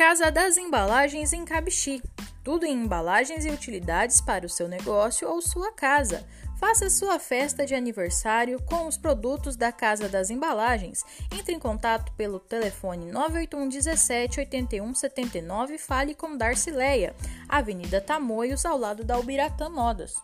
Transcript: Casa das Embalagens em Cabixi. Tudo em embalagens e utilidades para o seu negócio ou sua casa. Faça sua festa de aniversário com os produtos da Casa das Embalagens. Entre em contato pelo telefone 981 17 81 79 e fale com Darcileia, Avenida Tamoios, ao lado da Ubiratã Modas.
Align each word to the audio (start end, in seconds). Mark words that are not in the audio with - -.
Casa 0.00 0.32
das 0.32 0.56
Embalagens 0.56 1.34
em 1.34 1.44
Cabixi. 1.44 2.02
Tudo 2.42 2.64
em 2.64 2.72
embalagens 2.72 3.44
e 3.44 3.50
utilidades 3.50 4.18
para 4.18 4.46
o 4.46 4.48
seu 4.48 4.66
negócio 4.66 5.28
ou 5.28 5.42
sua 5.42 5.72
casa. 5.72 6.26
Faça 6.58 6.88
sua 6.88 7.18
festa 7.18 7.66
de 7.66 7.74
aniversário 7.74 8.62
com 8.62 8.86
os 8.86 8.96
produtos 8.96 9.56
da 9.56 9.70
Casa 9.70 10.08
das 10.08 10.30
Embalagens. 10.30 11.04
Entre 11.38 11.54
em 11.54 11.58
contato 11.58 12.10
pelo 12.12 12.40
telefone 12.40 13.12
981 13.12 13.68
17 13.68 14.40
81 14.40 14.94
79 14.94 15.74
e 15.74 15.78
fale 15.78 16.14
com 16.14 16.34
Darcileia, 16.34 17.14
Avenida 17.46 18.00
Tamoios, 18.00 18.64
ao 18.64 18.78
lado 18.78 19.04
da 19.04 19.18
Ubiratã 19.18 19.68
Modas. 19.68 20.14